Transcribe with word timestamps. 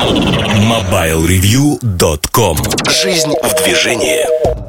MobileReview.com 0.00 2.56
Жизнь 2.88 3.34
в 3.42 3.54
движении 3.62 4.24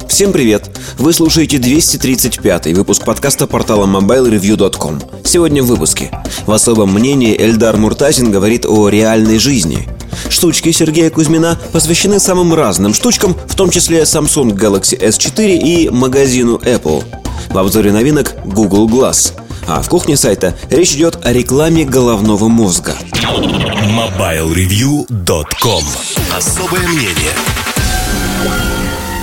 Всем 0.06 0.34
привет! 0.34 0.70
Вы 0.98 1.14
слушаете 1.14 1.58
235 1.58 2.74
выпуск 2.74 3.06
подкаста 3.06 3.48
портала 3.48 3.86
MobileReview.com 3.86 5.00
Сегодня 5.24 5.64
в 5.64 5.68
выпуске 5.68 6.12
В 6.46 6.52
особом 6.52 6.94
мнении 6.94 7.42
Эльдар 7.42 7.78
Муртазин 7.78 8.30
говорит 8.30 8.66
о 8.66 8.90
реальной 8.90 9.40
жизни 9.40 9.88
Штучки 10.28 10.74
Сергея 10.74 11.10
Кузьмина 11.10 11.58
посвящены 11.72 12.20
самым 12.20 12.54
разным 12.54 12.94
штучкам, 12.94 13.34
в 13.48 13.56
том 13.56 13.70
числе 13.70 14.02
Samsung 14.02 14.52
Galaxy 14.52 15.00
S4 15.00 15.60
и 15.60 15.88
магазину 15.90 16.58
Apple. 16.58 17.06
В 17.50 17.58
обзоре 17.58 17.94
новинок 17.94 18.36
Google 18.44 18.90
Glass. 18.90 19.32
А 19.68 19.82
в 19.82 19.90
кухне 19.90 20.16
сайта 20.18 20.56
речь 20.70 20.94
идет 20.94 21.26
о 21.26 21.34
рекламе 21.34 21.86
головного 21.86 22.48
мозга. 22.48 22.96
MobileReview.com 23.14 25.84
Особое 26.36 26.88
мнение 26.88 27.34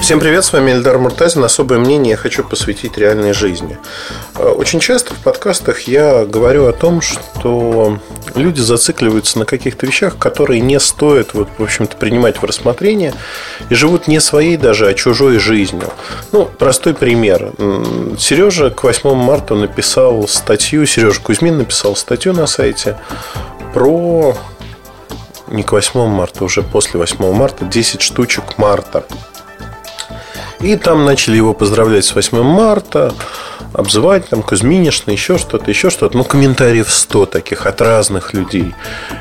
Всем 0.09 0.21
привет, 0.21 0.43
с 0.43 0.55
вами 0.55 0.71
Эльдар 0.71 0.97
Муртазин. 0.97 1.45
Особое 1.45 1.79
мнение 1.79 2.13
я 2.13 2.17
хочу 2.17 2.43
посвятить 2.43 2.97
реальной 2.97 3.35
жизни. 3.35 3.77
Э, 4.37 4.49
очень 4.49 4.81
часто 4.81 5.13
в 5.13 5.19
подкастах 5.19 5.83
я 5.83 6.25
говорю 6.25 6.65
о 6.65 6.73
том, 6.73 7.03
что 7.03 7.99
люди 8.35 8.59
зацикливаются 8.59 9.39
на 9.39 9.45
каких-то 9.45 9.85
вещах, 9.85 10.17
которые 10.17 10.63
не 10.63 10.81
стоит, 10.81 11.35
вот, 11.35 11.51
в 11.59 11.63
общем-то, 11.63 11.99
принимать 11.99 12.39
в 12.39 12.45
рассмотрение 12.45 13.13
и 13.69 13.75
живут 13.75 14.09
не 14.09 14.19
своей 14.19 14.57
даже, 14.57 14.89
а 14.89 14.95
чужой 14.95 15.39
жизнью. 15.39 15.93
Ну, 16.33 16.47
простой 16.47 16.95
пример. 16.95 17.53
Сережа 18.19 18.71
к 18.71 18.85
8 18.85 19.13
марта 19.13 19.57
написал 19.57 20.27
статью, 20.27 20.87
Сережа 20.87 21.21
Кузьмин 21.21 21.59
написал 21.59 21.95
статью 21.97 22.33
на 22.33 22.47
сайте 22.47 22.97
про 23.75 24.35
не 25.49 25.63
к 25.63 25.73
8 25.73 26.07
марта, 26.07 26.45
уже 26.45 26.63
после 26.63 26.99
8 26.99 27.31
марта, 27.31 27.67
10 27.67 28.01
штучек 28.01 28.57
марта. 28.57 29.05
И 30.61 30.77
там 30.77 31.05
начали 31.05 31.37
его 31.37 31.55
поздравлять 31.55 32.05
с 32.05 32.15
8 32.15 32.43
марта, 32.43 33.15
обзывать 33.73 34.29
там 34.29 34.43
Кузьминишна, 34.43 35.13
еще 35.13 35.39
что-то, 35.39 35.71
еще 35.71 35.91
что-то. 35.91 36.17
Ну, 36.17 36.25
комментариев 36.25 36.91
100 36.91 37.27
таких 37.27 37.67
от 37.67 37.81
разных 37.81 38.35
людей. 38.35 38.75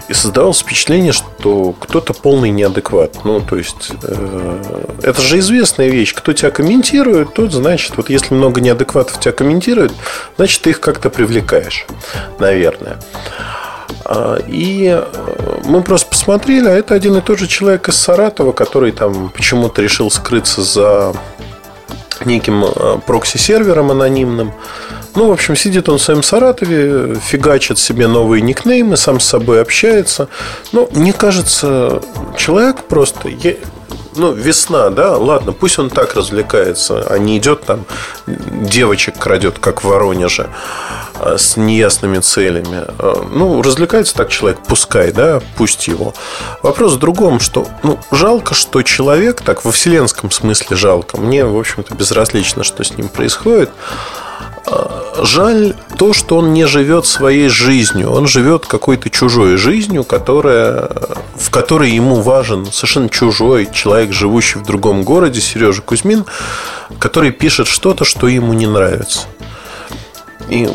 И 0.07 0.13
создавалось 0.13 0.59
впечатление, 0.59 1.11
что 1.11 1.73
кто-то 1.79 2.13
полный 2.13 2.49
неадекват. 2.49 3.23
Ну, 3.23 3.39
то 3.39 3.55
есть, 3.55 3.91
э, 4.01 4.93
это 5.03 5.21
же 5.21 5.39
известная 5.39 5.89
вещь. 5.89 6.13
Кто 6.13 6.33
тебя 6.33 6.49
комментирует, 6.49 7.33
тот, 7.33 7.51
значит, 7.51 7.97
вот 7.97 8.09
если 8.09 8.33
много 8.33 8.61
неадекватов 8.61 9.19
тебя 9.19 9.31
комментируют, 9.31 9.93
значит, 10.37 10.61
ты 10.61 10.71
их 10.71 10.79
как-то 10.79 11.09
привлекаешь, 11.09 11.85
наверное. 12.39 12.97
А, 14.05 14.37
и 14.47 14.85
э, 14.87 15.59
мы 15.65 15.81
просто 15.81 16.09
посмотрели, 16.09 16.67
а 16.67 16.71
это 16.71 16.93
один 16.93 17.15
и 17.17 17.21
тот 17.21 17.39
же 17.39 17.47
человек 17.47 17.89
из 17.89 17.95
Саратова, 17.97 18.51
который 18.51 18.91
там 18.91 19.29
почему-то 19.29 19.81
решил 19.81 20.09
скрыться 20.09 20.61
за 20.61 21.13
неким 22.25 22.63
э, 22.65 22.99
прокси-сервером 23.05 23.91
анонимным. 23.91 24.53
Ну, 25.15 25.29
в 25.29 25.31
общем, 25.31 25.55
сидит 25.55 25.89
он 25.89 25.97
в 25.97 26.01
своем 26.01 26.21
Саратове, 26.21 27.15
фигачит 27.15 27.79
себе 27.79 28.07
новые 28.07 28.41
никнеймы, 28.41 28.97
сам 28.97 29.19
с 29.19 29.25
собой 29.25 29.61
общается. 29.61 30.29
Ну, 30.71 30.87
мне 30.91 31.11
кажется, 31.11 32.01
человек 32.37 32.83
просто 32.83 33.29
ну, 34.17 34.33
весна, 34.33 34.89
да, 34.89 35.17
ладно, 35.17 35.51
пусть 35.51 35.79
он 35.79 35.89
так 35.89 36.15
развлекается, 36.15 37.05
а 37.09 37.17
не 37.17 37.37
идет 37.37 37.65
там, 37.65 37.85
девочек 38.25 39.17
крадет, 39.17 39.59
как 39.59 39.83
в 39.83 39.87
Воронеже, 39.87 40.49
а, 41.19 41.37
с 41.37 41.57
неясными 41.57 42.19
целями. 42.19 42.83
А, 42.99 43.27
ну, 43.31 43.61
развлекается 43.61 44.15
так 44.15 44.29
человек, 44.29 44.59
пускай, 44.67 45.11
да, 45.11 45.41
пусть 45.57 45.87
его. 45.87 46.13
Вопрос 46.61 46.93
в 46.93 46.99
другом, 46.99 47.39
что, 47.39 47.67
ну, 47.83 47.99
жалко, 48.11 48.53
что 48.53 48.81
человек, 48.83 49.41
так, 49.41 49.63
во 49.65 49.71
вселенском 49.71 50.31
смысле 50.31 50.75
жалко, 50.75 51.17
мне, 51.17 51.45
в 51.45 51.57
общем-то, 51.57 51.95
безразлично, 51.95 52.63
что 52.63 52.83
с 52.83 52.97
ним 52.97 53.09
происходит, 53.09 53.69
Жаль 55.23 55.75
то, 55.97 56.13
что 56.13 56.37
он 56.37 56.53
не 56.53 56.67
живет 56.67 57.05
своей 57.05 57.49
жизнью. 57.49 58.11
Он 58.11 58.27
живет 58.27 58.65
какой-то 58.65 59.09
чужой 59.09 59.57
жизнью, 59.57 60.03
которая, 60.03 60.89
в 61.35 61.49
которой 61.49 61.89
ему 61.91 62.21
важен 62.21 62.65
совершенно 62.71 63.09
чужой 63.09 63.67
человек, 63.71 64.11
живущий 64.11 64.59
в 64.59 64.63
другом 64.63 65.03
городе, 65.03 65.41
Сережа 65.41 65.81
Кузьмин, 65.81 66.25
который 66.99 67.31
пишет 67.31 67.67
что-то, 67.67 68.05
что 68.05 68.27
ему 68.27 68.53
не 68.53 68.67
нравится. 68.67 69.21
И 70.49 70.69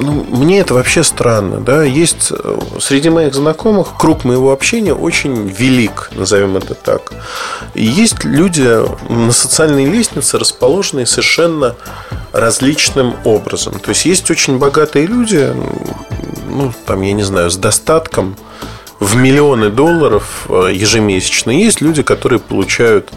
ну, 0.00 0.24
мне 0.24 0.60
это 0.60 0.74
вообще 0.74 1.02
странно. 1.02 1.60
Да? 1.60 1.82
Есть 1.82 2.32
э, 2.32 2.58
среди 2.80 3.10
моих 3.10 3.34
знакомых 3.34 3.96
круг 3.98 4.24
моего 4.24 4.52
общения 4.52 4.94
очень 4.94 5.48
велик, 5.48 6.10
назовем 6.14 6.56
это 6.56 6.74
так. 6.74 7.12
И 7.74 7.84
есть 7.84 8.24
люди 8.24 8.68
на 9.12 9.32
социальной 9.32 9.86
лестнице, 9.86 10.38
расположенные 10.38 11.06
совершенно 11.06 11.76
различным 12.32 13.14
образом. 13.24 13.78
То 13.78 13.90
есть 13.90 14.04
есть 14.04 14.30
очень 14.30 14.58
богатые 14.58 15.06
люди, 15.06 15.54
ну, 16.48 16.72
там, 16.86 17.02
я 17.02 17.12
не 17.12 17.22
знаю, 17.22 17.50
с 17.50 17.56
достатком 17.56 18.36
в 19.00 19.16
миллионы 19.16 19.70
долларов 19.70 20.46
э, 20.48 20.70
ежемесячно. 20.72 21.50
Есть 21.50 21.80
люди, 21.80 22.02
которые 22.02 22.40
получают 22.40 23.12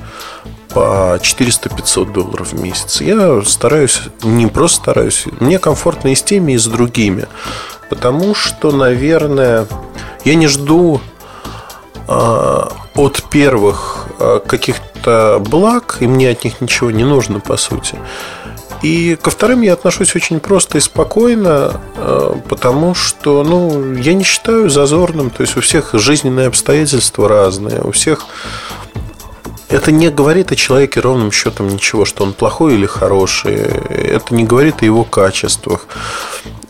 по 0.74 1.18
400-500 1.22 2.14
долларов 2.14 2.54
в 2.54 2.62
месяц. 2.62 3.02
Я 3.02 3.42
стараюсь, 3.44 4.02
не 4.24 4.48
просто 4.48 4.78
стараюсь, 4.78 5.26
мне 5.40 5.60
комфортно 5.60 6.10
и 6.10 6.16
с 6.16 6.24
теми, 6.24 6.54
и 6.54 6.58
с 6.58 6.66
другими. 6.66 7.28
Потому 7.90 8.34
что, 8.36 8.72
наверное, 8.72 9.68
я 10.24 10.36
не 10.36 10.48
жду 10.48 11.02
э, 12.08 12.62
от 12.96 13.24
первых 13.30 14.08
э, 14.20 14.40
каких-то 14.46 15.42
благ, 15.46 15.98
и 16.00 16.08
мне 16.08 16.30
от 16.30 16.44
них 16.44 16.62
ничего 16.62 16.92
не 16.92 17.04
нужно, 17.04 17.40
по 17.40 17.58
сути. 17.58 17.98
И 18.82 19.16
ко 19.22 19.30
вторым 19.30 19.62
я 19.62 19.74
отношусь 19.74 20.16
очень 20.16 20.40
просто 20.40 20.80
и 20.80 20.82
спокойно, 20.82 21.80
э, 21.96 22.36
потому 22.50 22.96
что, 22.96 23.44
ну, 23.44 23.94
я 23.94 24.14
не 24.14 24.24
считаю 24.24 24.70
зазорным, 24.70 25.30
то 25.30 25.42
есть 25.42 25.56
у 25.56 25.62
всех 25.62 25.92
жизненные 25.94 26.48
обстоятельства 26.48 27.28
разные, 27.28 27.82
у 27.82 27.92
всех 27.92 28.26
это 29.72 29.92
не 29.92 30.10
говорит 30.10 30.52
о 30.52 30.56
человеке 30.56 31.00
ровным 31.00 31.32
счетом 31.32 31.70
ничего, 31.70 32.06
что 32.06 32.24
он 32.24 32.34
плохой 32.34 32.74
или 32.74 32.86
хороший. 32.86 33.56
Это 33.56 34.36
не 34.36 34.44
говорит 34.44 34.82
о 34.82 34.86
его 34.86 35.04
качествах. 35.04 35.88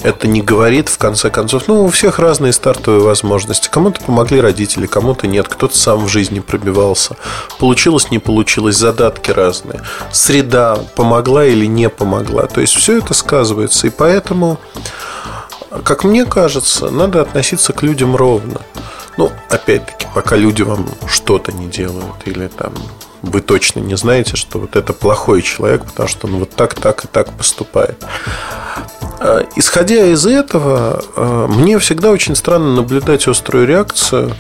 Это 0.04 0.28
не 0.28 0.42
говорит, 0.42 0.90
в 0.90 0.98
конце 0.98 1.30
концов, 1.30 1.68
ну, 1.68 1.84
у 1.84 1.90
всех 1.90 2.20
разные 2.20 2.54
стартовые 2.54 3.02
возможности. 3.02 3.70
Кому-то 3.70 4.02
помогли 4.02 4.42
родители, 4.42 4.88
кому-то 4.88 5.28
нет, 5.28 5.48
кто-то 5.48 5.78
сам 5.78 6.06
в 6.06 6.08
жизни 6.08 6.40
пробивался. 6.40 7.18
Получилось, 7.60 8.10
не 8.12 8.20
получилось, 8.20 8.78
задатки 8.78 9.32
разные. 9.32 9.82
Среда 10.12 10.80
помогла 10.96 11.46
или 11.46 11.66
не 11.66 11.90
помогла. 11.90 12.48
То 12.48 12.62
есть 12.62 12.76
все 12.76 12.98
это 12.98 13.14
сказывается. 13.14 13.88
И 13.88 13.90
поэтому, 13.90 14.60
как 15.84 16.04
мне 16.04 16.26
кажется, 16.26 16.90
надо 16.90 17.22
относиться 17.22 17.74
к 17.74 17.84
людям 17.84 18.16
ровно. 18.16 18.62
Ну, 19.22 19.32
опять-таки, 19.50 20.08
пока 20.16 20.36
люди 20.36 20.64
вам 20.64 20.90
что-то 21.06 21.52
не 21.52 21.68
делают, 21.68 22.26
или 22.26 22.48
там 22.48 22.74
вы 23.22 23.42
точно 23.42 23.80
не 23.80 23.96
знаете, 23.96 24.36
что 24.36 24.58
вот 24.58 24.76
это 24.76 24.94
плохой 24.94 25.44
человек, 25.44 25.86
потому 25.86 26.10
что 26.10 26.26
он 26.26 26.38
вот 26.38 26.50
так, 26.50 26.74
так 26.74 27.06
и 27.06 27.08
так 27.08 27.32
поступает. 27.34 28.04
А, 29.20 29.46
исходя 29.56 30.08
из 30.08 30.26
этого, 30.26 31.04
а, 31.16 31.48
мне 31.48 31.78
всегда 31.78 32.10
очень 32.10 32.36
странно 32.36 32.74
наблюдать 32.74 33.28
острую 33.28 33.68
реакцию. 33.68 34.34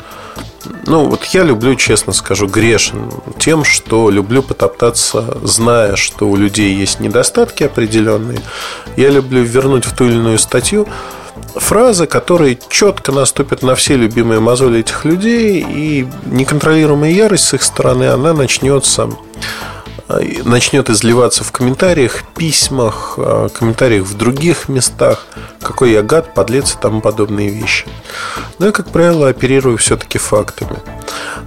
Ну, 0.87 1.05
вот 1.05 1.25
я 1.25 1.43
люблю, 1.43 1.75
честно 1.75 2.11
скажу, 2.11 2.47
грешен 2.47 3.11
тем, 3.37 3.63
что 3.63 4.09
люблю 4.09 4.41
потоптаться, 4.41 5.37
зная, 5.43 5.95
что 5.95 6.27
у 6.27 6.35
людей 6.35 6.73
есть 6.73 6.99
недостатки 6.99 7.61
определенные. 7.65 8.41
Я 8.97 9.11
люблю 9.11 9.43
вернуть 9.43 9.85
в 9.85 9.95
ту 9.95 10.05
или 10.05 10.15
иную 10.15 10.39
статью 10.39 10.87
фразы, 11.55 12.07
которые 12.07 12.57
четко 12.69 13.11
наступят 13.11 13.63
на 13.63 13.75
все 13.75 13.95
любимые 13.95 14.39
мозоли 14.39 14.79
этих 14.79 15.05
людей, 15.05 15.65
и 15.67 16.07
неконтролируемая 16.25 17.11
ярость 17.11 17.45
с 17.45 17.53
их 17.53 17.63
стороны, 17.63 18.05
она 18.05 18.33
начнется 18.33 19.09
э, 20.07 20.43
начнет 20.43 20.89
изливаться 20.89 21.43
в 21.43 21.51
комментариях, 21.51 22.23
письмах, 22.35 23.15
э, 23.17 23.49
комментариях 23.53 24.05
в 24.05 24.17
других 24.17 24.69
местах, 24.69 25.25
какой 25.61 25.91
я 25.91 26.01
гад, 26.01 26.33
подлец 26.33 26.75
и 26.75 26.81
тому 26.81 27.01
подобные 27.01 27.49
вещи. 27.49 27.85
Но 28.59 28.67
я, 28.67 28.71
как 28.71 28.89
правило, 28.89 29.29
оперирую 29.29 29.77
все-таки 29.77 30.17
фактами. 30.17 30.77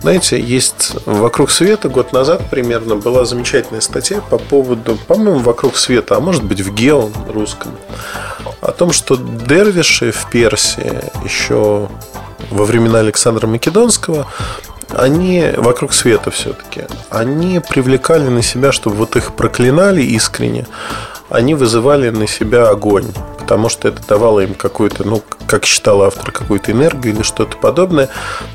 Знаете, 0.04 0.38
есть 0.38 0.96
«Вокруг 1.06 1.50
света» 1.50 1.88
год 1.88 2.12
назад 2.12 2.50
примерно 2.50 2.94
была 2.94 3.24
замечательная 3.24 3.80
статья 3.80 4.20
по 4.20 4.36
поводу, 4.36 4.98
по-моему, 5.06 5.38
«Вокруг 5.38 5.78
света», 5.78 6.16
а 6.16 6.20
может 6.20 6.44
быть 6.44 6.60
в 6.60 6.74
«Гео» 6.74 7.08
русском, 7.32 7.72
о 8.60 8.70
том, 8.72 8.92
что 8.92 9.16
дервиши 9.16 10.12
в 10.12 10.28
Персии 10.30 11.00
еще 11.24 11.88
во 12.50 12.64
времена 12.66 12.98
Александра 12.98 13.46
Македонского 13.46 14.26
они 14.90 15.52
вокруг 15.56 15.94
света 15.94 16.30
все-таки, 16.30 16.82
они 17.08 17.62
привлекали 17.66 18.28
на 18.28 18.42
себя, 18.42 18.72
чтобы 18.72 18.96
вот 18.96 19.16
их 19.16 19.34
проклинали 19.34 20.02
искренне, 20.02 20.66
они 21.30 21.54
вызывали 21.54 22.10
на 22.10 22.26
себя 22.26 22.68
огонь. 22.68 23.10
Потому 23.44 23.69
что 23.69 23.88
это 23.88 24.00
давало 24.08 24.41
им 24.41 24.55
какую-то, 24.55 25.06
ну, 25.06 25.23
как 25.46 25.67
считал 25.67 26.02
автор, 26.02 26.32
какую-то 26.32 26.73
энергию 26.73 27.14
или 27.14 27.23
что-то 27.23 27.58
подобное. 27.58 28.08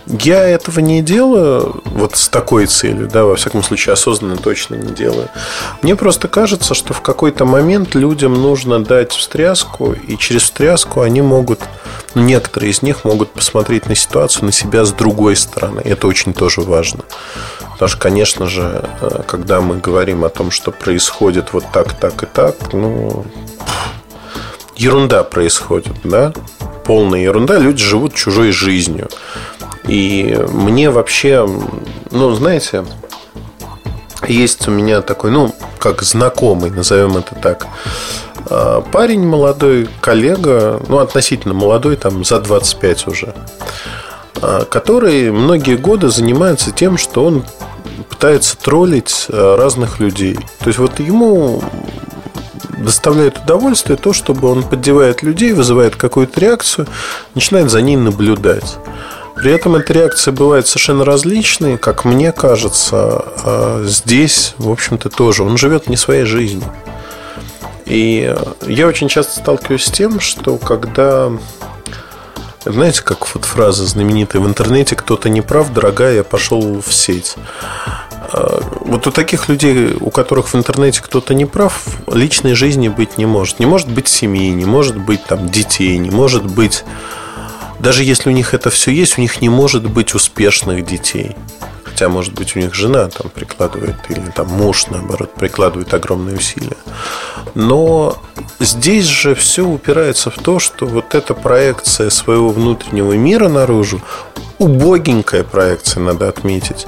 Я 0.08 0.44
этого 0.44 0.80
не 0.80 1.04
делаю 1.04 1.84
вот 1.86 2.16
с 2.16 2.28
такой 2.28 2.66
целью, 2.66 3.08
да, 3.08 3.24
во 3.24 3.36
всяком 3.36 3.62
случае, 3.62 3.94
осознанно 3.94 4.36
точно 4.36 4.74
не 4.76 4.92
делаю. 4.92 5.30
Мне 5.84 5.96
просто 5.96 6.28
кажется, 6.28 6.74
что 6.74 6.96
в 6.96 7.02
какой-то 7.02 7.46
момент 7.46 7.94
людям 7.94 8.34
нужно 8.34 8.84
дать 8.84 9.12
встряску, 9.12 9.94
и 9.94 10.18
через 10.18 10.42
встряску 10.42 11.02
они 11.02 11.22
могут, 11.22 11.60
ну, 12.16 12.24
некоторые 12.24 12.72
из 12.72 12.82
них 12.82 13.06
могут 13.06 13.30
посмотреть 13.32 13.86
на 13.86 13.94
ситуацию, 13.94 14.46
на 14.46 14.52
себя 14.52 14.86
с 14.86 14.92
другой 14.92 15.36
стороны. 15.36 15.82
Это 15.86 16.08
очень 16.08 16.34
тоже 16.34 16.62
важно. 16.62 17.04
Потому 17.74 17.90
что, 17.90 18.00
конечно 18.00 18.48
же, 18.48 18.90
э, 19.02 19.22
когда 19.28 19.62
мы 19.62 19.78
говорим 19.78 20.26
о 20.26 20.30
том, 20.30 20.50
что 20.50 20.72
происходит 20.72 21.54
вот 21.54 21.66
так, 21.72 21.94
так 21.94 22.24
и 22.24 22.26
так, 22.26 22.74
ну, 22.74 23.24
ерунда 24.80 25.24
происходит, 25.24 25.94
да? 26.04 26.34
Полная 26.86 27.20
ерунда. 27.20 27.58
Люди 27.58 27.84
живут 27.84 28.16
чужой 28.16 28.52
жизнью. 28.52 29.10
И 29.88 30.38
мне 30.52 30.90
вообще, 30.90 31.48
ну, 32.12 32.34
знаете, 32.34 32.86
есть 34.28 34.68
у 34.68 34.72
меня 34.72 35.02
такой, 35.02 35.32
ну, 35.32 35.54
как 35.78 36.02
знакомый, 36.02 36.72
назовем 36.72 37.18
это 37.18 37.36
так, 37.36 37.68
э, 38.50 38.82
парень 38.92 39.26
молодой, 39.26 39.90
коллега, 40.02 40.82
ну, 40.88 41.00
относительно 41.00 41.54
молодой, 41.54 41.96
там, 41.96 42.24
за 42.24 42.40
25 42.40 43.08
уже, 43.08 43.34
э, 44.42 44.66
который 44.70 45.32
многие 45.32 45.76
годы 45.78 46.10
занимается 46.10 46.72
тем, 46.72 46.98
что 46.98 47.26
он 47.26 47.46
пытается 48.10 48.58
троллить 48.58 49.28
э, 49.30 49.56
разных 49.58 50.00
людей. 50.00 50.36
То 50.60 50.68
есть 50.68 50.80
вот 50.80 51.00
ему 51.00 51.64
доставляет 52.80 53.38
удовольствие 53.38 53.98
то, 53.98 54.14
чтобы 54.14 54.50
он 54.50 54.64
поддевает 54.64 55.22
людей, 55.24 55.54
вызывает 55.54 55.96
какую-то 55.96 56.40
реакцию, 56.40 56.88
начинает 57.36 57.70
за 57.70 57.82
ней 57.82 57.96
наблюдать. 57.96 58.78
При 59.36 59.52
этом 59.52 59.76
эта 59.76 59.94
реакция 59.94 60.34
бывает 60.34 60.68
совершенно 60.68 61.06
различной, 61.06 61.78
как 61.78 62.04
мне 62.04 62.32
кажется, 62.32 63.24
а 63.44 63.84
здесь, 63.86 64.54
в 64.58 64.70
общем-то, 64.70 65.10
тоже. 65.10 65.44
Он 65.44 65.58
живет 65.58 65.88
не 65.88 65.96
своей 65.96 66.26
жизнью. 66.26 66.66
И 67.86 68.36
я 68.68 68.88
очень 68.88 69.08
часто 69.08 69.40
сталкиваюсь 69.40 69.86
с 69.86 69.92
тем, 69.92 70.20
что 70.20 70.58
когда 70.58 71.32
знаете, 72.66 73.02
как 73.02 73.34
вот 73.34 73.46
фраза 73.46 73.86
знаменитая 73.86 74.42
в 74.42 74.48
интернете 74.48 74.96
«Кто-то 74.96 75.30
не 75.30 75.42
прав, 75.42 75.74
дорогая, 75.74 76.16
я 76.16 76.24
пошел 76.24 76.82
в 76.82 76.94
сеть». 76.94 77.36
А, 78.32 78.62
вот 78.82 79.08
у 79.08 79.12
таких 79.12 79.50
людей, 79.50 79.96
у 80.00 80.12
которых 80.12 80.50
в 80.50 80.56
интернете 80.56 81.02
кто-то 81.02 81.34
не 81.34 81.46
прав, 81.46 81.84
личной 82.08 82.54
жизни 82.54 82.88
быть 82.88 83.18
не 83.18 83.26
может. 83.26 83.60
Не 83.60 83.66
может 83.66 83.90
быть 83.90 84.08
семьи, 84.08 84.50
не 84.50 84.66
может 84.66 84.98
быть 84.98 85.24
там 85.26 85.50
детей, 85.50 85.98
не 85.98 86.12
может 86.12 86.46
быть... 86.46 86.84
Даже 87.80 88.04
если 88.04 88.30
у 88.30 88.34
них 88.34 88.54
это 88.54 88.70
все 88.70 88.92
есть, 88.92 89.18
у 89.18 89.22
них 89.22 89.42
не 89.42 89.48
может 89.48 89.90
быть 89.90 90.14
успешных 90.14 90.86
детей. 90.86 91.38
Хотя, 91.84 92.10
может 92.10 92.34
быть, 92.34 92.56
у 92.56 92.60
них 92.60 92.76
жена 92.76 93.08
там 93.08 93.30
прикладывает, 93.30 93.96
или 94.10 94.20
там 94.36 94.48
муж, 94.48 94.88
наоборот, 94.88 95.34
прикладывает 95.34 95.94
огромные 95.94 96.36
усилия. 96.36 96.78
Но 97.56 98.18
здесь 98.60 99.06
же 99.06 99.36
все 99.36 99.66
упирается 99.66 100.30
в 100.30 100.36
то, 100.36 100.60
что 100.60 100.86
вот 100.86 101.16
эта 101.16 101.34
проекция 101.34 102.10
своего 102.10 102.50
внутреннего 102.50 103.14
мира 103.14 103.48
наружу, 103.48 104.02
убогенькая 104.58 105.44
проекция, 105.44 106.02
надо 106.02 106.28
отметить, 106.28 106.86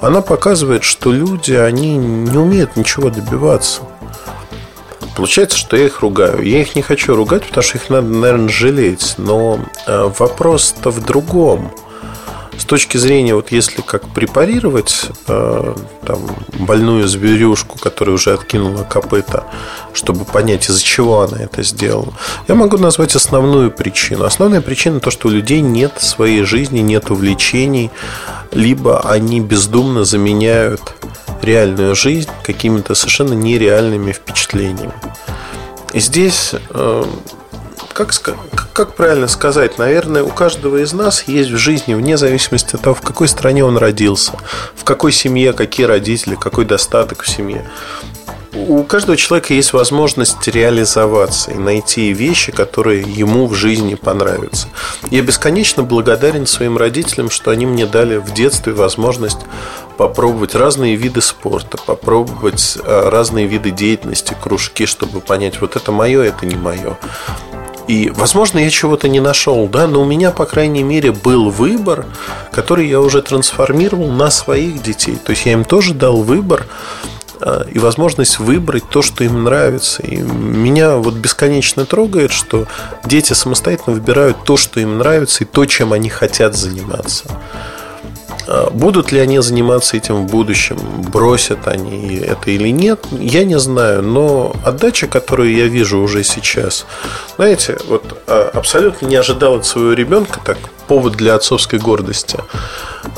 она 0.00 0.20
показывает, 0.20 0.84
что 0.84 1.12
люди, 1.12 1.52
они 1.52 1.96
не 1.96 2.36
умеют 2.36 2.76
ничего 2.76 3.10
добиваться. 3.10 3.82
Получается, 5.16 5.56
что 5.56 5.76
я 5.76 5.86
их 5.86 6.00
ругаю. 6.00 6.42
Я 6.42 6.60
их 6.60 6.74
не 6.74 6.82
хочу 6.82 7.14
ругать, 7.14 7.46
потому 7.46 7.62
что 7.62 7.78
их 7.78 7.88
надо, 7.88 8.08
наверное, 8.08 8.48
жалеть. 8.48 9.14
Но 9.16 9.60
э, 9.86 10.10
вопрос-то 10.18 10.90
в 10.90 11.04
другом– 11.04 11.70
с 12.58 12.64
точки 12.64 12.96
зрения, 12.96 13.34
вот 13.34 13.52
если 13.52 13.82
как 13.82 14.08
препарировать 14.08 15.06
э, 15.28 15.74
там, 16.06 16.18
больную 16.58 17.06
зверюшку, 17.08 17.78
которая 17.78 18.14
уже 18.14 18.32
откинула 18.32 18.84
копыта, 18.84 19.44
чтобы 19.92 20.24
понять, 20.24 20.68
из-за 20.68 20.82
чего 20.82 21.20
она 21.20 21.42
это 21.42 21.62
сделала, 21.62 22.14
я 22.48 22.54
могу 22.54 22.78
назвать 22.78 23.14
основную 23.14 23.70
причину. 23.70 24.24
Основная 24.24 24.60
причина 24.60 25.00
то, 25.00 25.10
что 25.10 25.28
у 25.28 25.30
людей 25.30 25.60
нет 25.60 25.94
своей 26.00 26.44
жизни, 26.44 26.80
нет 26.80 27.10
увлечений, 27.10 27.90
либо 28.52 29.00
они 29.00 29.40
бездумно 29.40 30.04
заменяют 30.04 30.94
реальную 31.42 31.94
жизнь 31.94 32.30
какими-то 32.42 32.94
совершенно 32.94 33.34
нереальными 33.34 34.12
впечатлениями. 34.12 34.92
И 35.92 36.00
здесь 36.00 36.54
э, 36.70 37.04
как, 37.94 38.12
как 38.72 38.94
правильно 38.94 39.28
сказать, 39.28 39.78
наверное, 39.78 40.22
у 40.22 40.28
каждого 40.28 40.82
из 40.82 40.92
нас 40.92 41.24
есть 41.26 41.50
в 41.50 41.56
жизни, 41.56 41.94
вне 41.94 42.18
зависимости 42.18 42.74
от 42.74 42.82
того, 42.82 42.94
в 42.94 43.00
какой 43.00 43.28
стране 43.28 43.64
он 43.64 43.78
родился, 43.78 44.32
в 44.74 44.84
какой 44.84 45.12
семье, 45.12 45.52
какие 45.52 45.86
родители, 45.86 46.34
какой 46.34 46.64
достаток 46.64 47.22
в 47.22 47.28
семье. 47.28 47.64
У 48.52 48.84
каждого 48.84 49.16
человека 49.16 49.52
есть 49.52 49.72
возможность 49.72 50.46
реализоваться 50.46 51.50
и 51.50 51.54
найти 51.54 52.12
вещи, 52.12 52.52
которые 52.52 53.02
ему 53.02 53.46
в 53.46 53.54
жизни 53.54 53.94
понравятся. 53.94 54.68
Я 55.10 55.22
бесконечно 55.22 55.82
благодарен 55.82 56.46
своим 56.46 56.76
родителям, 56.76 57.30
что 57.30 57.50
они 57.50 57.66
мне 57.66 57.84
дали 57.84 58.16
в 58.16 58.32
детстве 58.32 58.72
возможность 58.72 59.40
попробовать 59.96 60.54
разные 60.54 60.94
виды 60.94 61.20
спорта, 61.20 61.78
попробовать 61.78 62.78
э, 62.82 63.08
разные 63.08 63.46
виды 63.46 63.70
деятельности, 63.70 64.36
кружки, 64.40 64.86
чтобы 64.86 65.20
понять, 65.20 65.60
вот 65.60 65.74
это 65.74 65.90
мое, 65.90 66.22
это 66.22 66.46
не 66.46 66.56
мое. 66.56 66.96
И, 67.86 68.10
возможно, 68.10 68.58
я 68.58 68.70
чего-то 68.70 69.08
не 69.08 69.20
нашел, 69.20 69.68
да, 69.68 69.86
но 69.86 70.02
у 70.02 70.04
меня, 70.04 70.30
по 70.30 70.46
крайней 70.46 70.82
мере, 70.82 71.12
был 71.12 71.50
выбор, 71.50 72.06
который 72.50 72.88
я 72.88 73.00
уже 73.00 73.20
трансформировал 73.22 74.10
на 74.10 74.30
своих 74.30 74.82
детей. 74.82 75.16
То 75.16 75.30
есть 75.30 75.44
я 75.46 75.52
им 75.52 75.64
тоже 75.64 75.92
дал 75.92 76.22
выбор 76.22 76.66
э, 77.40 77.64
и 77.72 77.78
возможность 77.78 78.38
выбрать 78.38 78.88
то, 78.88 79.02
что 79.02 79.22
им 79.24 79.44
нравится. 79.44 80.02
И 80.02 80.16
меня 80.16 80.96
вот 80.96 81.14
бесконечно 81.14 81.84
трогает, 81.84 82.32
что 82.32 82.66
дети 83.04 83.34
самостоятельно 83.34 83.94
выбирают 83.94 84.44
то, 84.44 84.56
что 84.56 84.80
им 84.80 84.98
нравится, 84.98 85.44
и 85.44 85.46
то, 85.46 85.66
чем 85.66 85.92
они 85.92 86.08
хотят 86.08 86.56
заниматься. 86.56 87.26
А, 88.46 88.70
будут 88.70 89.12
ли 89.12 89.20
они 89.20 89.40
заниматься 89.40 89.96
этим 89.96 90.26
в 90.26 90.30
будущем, 90.30 90.78
бросят 91.10 91.66
они 91.66 92.16
это 92.16 92.50
или 92.50 92.68
нет, 92.68 93.04
я 93.12 93.44
не 93.44 93.58
знаю. 93.58 94.02
Но 94.02 94.54
отдача, 94.64 95.06
которую 95.06 95.54
я 95.54 95.66
вижу 95.66 95.98
уже 95.98 96.24
сейчас, 96.24 96.86
знаете, 97.36 97.78
вот 97.88 98.22
а, 98.26 98.50
абсолютно 98.52 99.06
не 99.06 99.16
ожидал 99.16 99.56
от 99.56 99.66
своего 99.66 99.92
ребенка, 99.92 100.40
так 100.44 100.58
повод 100.86 101.14
для 101.14 101.34
отцовской 101.34 101.78
гордости. 101.78 102.38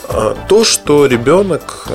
А, 0.08 0.36
то, 0.48 0.64
что 0.64 1.06
ребенок 1.06 1.86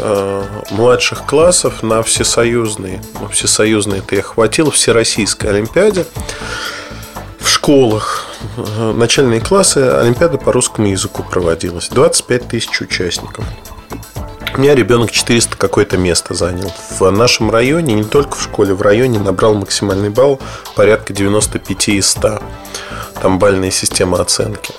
младших 0.71 1.25
классов 1.25 1.83
на 1.83 2.03
всесоюзной, 2.03 2.99
ну, 3.19 3.27
всесоюзной 3.27 3.99
это 3.99 4.15
я 4.15 4.21
хватил, 4.21 4.71
всероссийской 4.71 5.51
Олимпиаде 5.51 6.05
в 7.41 7.49
школах 7.49 8.25
начальные 8.77 9.41
классы 9.41 9.77
Олимпиада 9.77 10.37
по 10.37 10.51
русскому 10.51 10.87
языку 10.87 11.23
проводилась. 11.23 11.89
25 11.89 12.47
тысяч 12.47 12.81
участников. 12.81 13.45
У 14.53 14.59
меня 14.59 14.75
ребенок 14.75 15.11
400 15.11 15.57
какое-то 15.57 15.97
место 15.97 16.33
занял. 16.33 16.71
В 16.99 17.09
нашем 17.09 17.49
районе, 17.51 17.93
не 17.93 18.03
только 18.03 18.35
в 18.35 18.43
школе, 18.43 18.73
в 18.73 18.81
районе 18.81 19.17
набрал 19.19 19.53
максимальный 19.55 20.09
балл 20.09 20.39
порядка 20.75 21.13
95 21.13 21.89
из 21.89 22.09
100. 22.09 22.41
Там 23.21 23.39
бальная 23.39 23.71
система 23.71 24.19
оценки. 24.19 24.73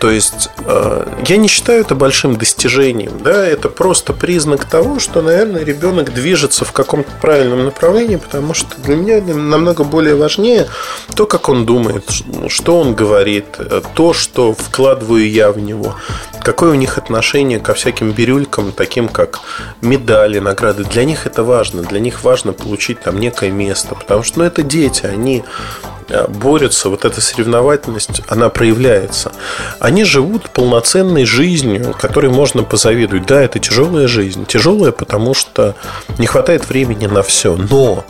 То 0.00 0.10
есть 0.10 0.50
э, 0.64 1.06
я 1.26 1.36
не 1.36 1.48
считаю 1.48 1.80
это 1.80 1.94
большим 1.94 2.36
достижением. 2.36 3.20
Да? 3.22 3.46
Это 3.46 3.68
просто 3.68 4.12
признак 4.12 4.64
того, 4.64 4.98
что, 4.98 5.22
наверное, 5.22 5.64
ребенок 5.64 6.12
движется 6.12 6.64
в 6.64 6.72
каком-то 6.72 7.10
правильном 7.20 7.64
направлении, 7.64 8.16
потому 8.16 8.54
что 8.54 8.80
для 8.80 8.96
меня 8.96 9.20
намного 9.20 9.84
более 9.84 10.14
важнее 10.14 10.68
то, 11.14 11.26
как 11.26 11.48
он 11.48 11.66
думает, 11.66 12.04
что 12.48 12.80
он 12.80 12.94
говорит, 12.94 13.46
то, 13.94 14.12
что 14.12 14.54
вкладываю 14.54 15.28
я 15.28 15.50
в 15.50 15.58
него, 15.58 15.96
какое 16.42 16.70
у 16.70 16.74
них 16.74 16.98
отношение 16.98 17.58
ко 17.58 17.74
всяким 17.74 18.12
бирюлькам, 18.12 18.72
таким 18.72 19.08
как 19.08 19.40
медали, 19.80 20.38
награды. 20.38 20.84
Для 20.84 21.04
них 21.04 21.26
это 21.26 21.42
важно. 21.42 21.82
Для 21.82 22.00
них 22.00 22.22
важно 22.22 22.52
получить 22.52 23.00
там 23.00 23.18
некое 23.18 23.50
место, 23.50 23.94
потому 23.94 24.22
что 24.22 24.40
ну, 24.40 24.44
это 24.44 24.62
дети, 24.62 25.06
они 25.06 25.44
Э, 25.82 25.97
борются, 26.28 26.88
вот 26.88 27.04
эта 27.04 27.20
соревновательность, 27.20 28.22
она 28.28 28.48
проявляется. 28.48 29.32
Они 29.78 30.04
живут 30.04 30.50
полноценной 30.50 31.24
жизнью, 31.24 31.94
которой 31.98 32.30
можно 32.30 32.62
позавидовать. 32.62 33.26
Да, 33.26 33.42
это 33.42 33.58
тяжелая 33.58 34.08
жизнь. 34.08 34.46
Тяжелая, 34.46 34.92
потому 34.92 35.34
что 35.34 35.74
не 36.18 36.26
хватает 36.26 36.68
времени 36.68 37.06
на 37.06 37.22
все. 37.22 37.56
Но 37.56 38.04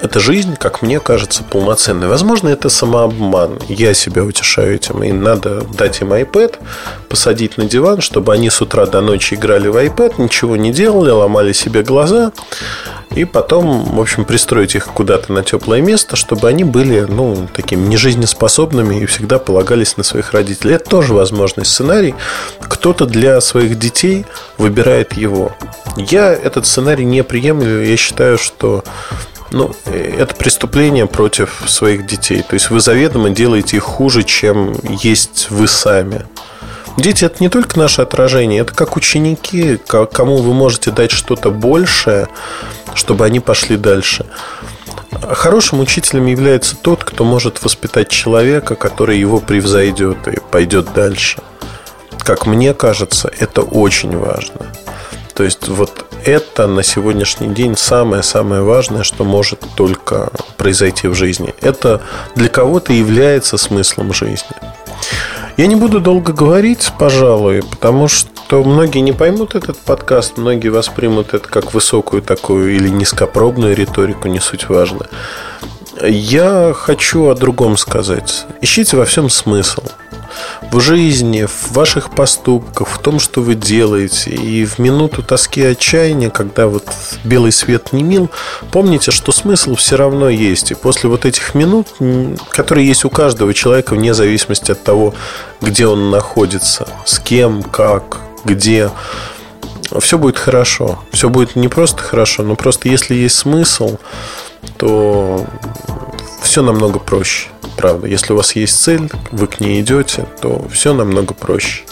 эта 0.00 0.18
жизнь, 0.20 0.56
как 0.56 0.82
мне 0.82 0.98
кажется, 1.00 1.42
полноценная. 1.44 2.08
Возможно, 2.08 2.48
это 2.48 2.68
самообман. 2.68 3.58
Я 3.68 3.94
себя 3.94 4.24
утешаю 4.24 4.74
этим. 4.76 5.02
И 5.02 5.12
надо 5.12 5.62
дать 5.76 6.00
им 6.00 6.12
iPad, 6.12 6.56
посадить 7.08 7.58
на 7.58 7.64
диван, 7.64 8.00
чтобы 8.00 8.32
они 8.32 8.50
с 8.50 8.60
утра 8.60 8.86
до 8.86 9.00
ночи 9.00 9.34
играли 9.34 9.68
в 9.68 9.76
iPad, 9.76 10.14
ничего 10.18 10.56
не 10.56 10.72
делали, 10.72 11.10
ломали 11.10 11.52
себе 11.52 11.82
глаза. 11.82 12.32
И 13.14 13.24
потом, 13.24 13.96
в 13.96 14.00
общем, 14.00 14.24
пристроить 14.24 14.76
их 14.76 14.86
куда-то 14.86 15.32
на 15.32 15.42
теплое 15.42 15.82
место, 15.82 16.14
чтобы 16.14 16.48
они 16.48 16.62
были, 16.62 17.00
ну, 17.00 17.48
такими 17.52 17.86
нежизнеспособными 17.88 19.00
и 19.00 19.06
всегда 19.06 19.38
полагались 19.38 19.96
на 19.96 20.04
своих 20.04 20.32
родителей. 20.32 20.74
Это 20.74 20.88
тоже 20.88 21.12
возможный 21.12 21.64
сценарий. 21.64 22.14
Кто-то 22.60 23.06
для 23.06 23.40
своих 23.40 23.78
детей 23.78 24.26
выбирает 24.58 25.14
его. 25.14 25.52
Я 25.96 26.32
этот 26.32 26.66
сценарий 26.66 27.04
не 27.04 27.24
приемлю. 27.24 27.82
Я 27.82 27.96
считаю, 27.96 28.38
что 28.38 28.84
ну, 29.52 29.74
это 29.86 30.34
преступление 30.34 31.06
против 31.06 31.62
своих 31.66 32.06
детей. 32.06 32.42
То 32.42 32.54
есть 32.54 32.70
вы 32.70 32.80
заведомо 32.80 33.30
делаете 33.30 33.76
их 33.76 33.82
хуже, 33.82 34.22
чем 34.22 34.74
есть 34.84 35.48
вы 35.50 35.66
сами. 35.68 36.24
Дети 36.96 37.24
это 37.24 37.36
не 37.40 37.48
только 37.48 37.78
наше 37.78 38.02
отражение, 38.02 38.60
это 38.60 38.74
как 38.74 38.96
ученики, 38.96 39.78
кому 39.86 40.38
вы 40.38 40.52
можете 40.52 40.90
дать 40.90 41.10
что-то 41.10 41.50
большее, 41.50 42.28
чтобы 42.94 43.24
они 43.24 43.40
пошли 43.40 43.76
дальше. 43.76 44.26
Хорошим 45.22 45.80
учителем 45.80 46.26
является 46.26 46.76
тот, 46.76 47.04
кто 47.04 47.24
может 47.24 47.62
воспитать 47.62 48.08
человека, 48.08 48.74
который 48.74 49.18
его 49.18 49.40
превзойдет 49.40 50.28
и 50.28 50.38
пойдет 50.50 50.92
дальше. 50.92 51.40
Как 52.18 52.46
мне 52.46 52.74
кажется, 52.74 53.30
это 53.38 53.62
очень 53.62 54.16
важно. 54.16 54.66
То 55.40 55.44
есть 55.44 55.68
вот 55.68 56.04
это 56.26 56.66
на 56.66 56.82
сегодняшний 56.82 57.48
день 57.48 57.74
самое-самое 57.74 58.60
важное, 58.60 59.04
что 59.04 59.24
может 59.24 59.64
только 59.74 60.28
произойти 60.58 61.08
в 61.08 61.14
жизни. 61.14 61.54
Это 61.62 62.02
для 62.34 62.50
кого-то 62.50 62.92
является 62.92 63.56
смыслом 63.56 64.12
жизни. 64.12 64.54
Я 65.56 65.66
не 65.66 65.76
буду 65.76 65.98
долго 65.98 66.34
говорить, 66.34 66.92
пожалуй, 66.98 67.62
потому 67.62 68.06
что 68.06 68.62
многие 68.62 68.98
не 68.98 69.12
поймут 69.12 69.54
этот 69.54 69.78
подкаст, 69.78 70.36
многие 70.36 70.68
воспримут 70.68 71.32
это 71.32 71.48
как 71.48 71.72
высокую 71.72 72.20
такую 72.20 72.76
или 72.76 72.90
низкопробную 72.90 73.74
риторику, 73.74 74.28
не 74.28 74.40
суть 74.40 74.68
важно. 74.68 75.06
Я 76.02 76.74
хочу 76.76 77.28
о 77.28 77.34
другом 77.34 77.78
сказать. 77.78 78.44
Ищите 78.60 78.98
во 78.98 79.06
всем 79.06 79.30
смысл 79.30 79.84
в 80.70 80.80
жизни, 80.80 81.44
в 81.44 81.72
ваших 81.72 82.10
поступках, 82.10 82.88
в 82.88 82.98
том, 82.98 83.18
что 83.18 83.40
вы 83.40 83.54
делаете. 83.54 84.30
И 84.30 84.64
в 84.64 84.78
минуту 84.78 85.22
тоски 85.22 85.60
и 85.60 85.64
отчаяния, 85.64 86.30
когда 86.30 86.66
вот 86.66 86.86
белый 87.24 87.52
свет 87.52 87.92
не 87.92 88.02
мил, 88.02 88.30
помните, 88.70 89.10
что 89.10 89.32
смысл 89.32 89.74
все 89.74 89.96
равно 89.96 90.28
есть. 90.28 90.70
И 90.70 90.74
после 90.74 91.08
вот 91.10 91.24
этих 91.24 91.54
минут, 91.54 91.88
которые 92.50 92.86
есть 92.86 93.04
у 93.04 93.10
каждого 93.10 93.54
человека, 93.54 93.94
вне 93.94 94.14
зависимости 94.14 94.72
от 94.72 94.82
того, 94.82 95.14
где 95.60 95.86
он 95.86 96.10
находится, 96.10 96.88
с 97.04 97.18
кем, 97.18 97.62
как, 97.62 98.18
где, 98.44 98.90
все 99.98 100.18
будет 100.18 100.38
хорошо. 100.38 101.00
Все 101.12 101.28
будет 101.28 101.56
не 101.56 101.68
просто 101.68 102.02
хорошо, 102.02 102.42
но 102.42 102.54
просто 102.54 102.88
если 102.88 103.14
есть 103.14 103.36
смысл, 103.36 103.98
то 104.76 105.46
все 106.50 106.62
намного 106.62 106.98
проще. 106.98 107.48
Правда, 107.76 108.08
если 108.08 108.32
у 108.32 108.36
вас 108.36 108.56
есть 108.56 108.82
цель, 108.82 109.08
вы 109.30 109.46
к 109.46 109.60
ней 109.60 109.82
идете, 109.82 110.26
то 110.42 110.66
все 110.72 110.92
намного 110.92 111.32
проще. 111.32 111.84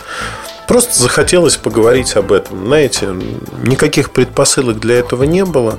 Просто 0.66 1.00
захотелось 1.00 1.56
поговорить 1.56 2.16
об 2.16 2.32
этом. 2.32 2.66
Знаете, 2.66 3.14
никаких 3.62 4.10
предпосылок 4.10 4.80
для 4.80 4.96
этого 4.96 5.22
не 5.22 5.44
было. 5.44 5.78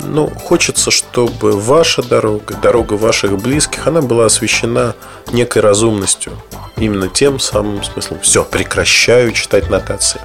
Но 0.00 0.28
хочется, 0.28 0.92
чтобы 0.92 1.58
ваша 1.58 2.04
дорога, 2.04 2.54
дорога 2.54 2.92
ваших 2.92 3.36
близких, 3.42 3.88
она 3.88 4.00
была 4.00 4.26
освещена 4.26 4.94
некой 5.32 5.62
разумностью. 5.62 6.34
Именно 6.76 7.08
тем 7.08 7.40
самым 7.40 7.82
смыслом. 7.82 8.20
Все, 8.20 8.44
прекращаю 8.44 9.32
читать 9.32 9.70
нотации. 9.70 10.20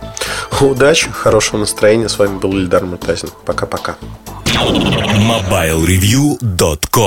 Удачи, 0.62 1.10
хорошего 1.10 1.62
настроения. 1.62 2.08
С 2.08 2.20
вами 2.20 2.38
был 2.38 2.54
Ильдар 2.54 2.86
Мутазин. 2.86 3.30
Пока-пока. 3.46 3.96
MobileReview.com 4.46 7.00